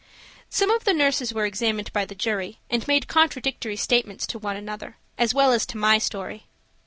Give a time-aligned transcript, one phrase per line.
[0.49, 4.57] Some of the nurses were examined by the jury, and made contradictory statements to one
[4.57, 6.47] another, as well as to my story.